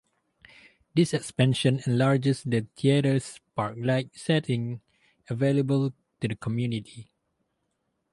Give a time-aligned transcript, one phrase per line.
[0.95, 4.81] This expansion enlarges the theatre's park-like setting
[5.29, 7.11] available to the community.